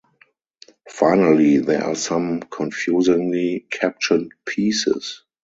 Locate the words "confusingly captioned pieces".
2.41-5.25